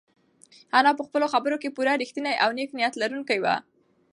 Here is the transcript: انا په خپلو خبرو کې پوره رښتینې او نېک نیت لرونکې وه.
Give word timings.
انا 0.77 0.91
په 0.97 1.03
خپلو 1.07 1.25
خبرو 1.33 1.57
کې 1.61 1.73
پوره 1.75 1.93
رښتینې 2.01 2.33
او 2.43 2.49
نېک 2.57 2.69
نیت 2.77 2.93
لرونکې 3.01 3.37
وه. 3.43 3.55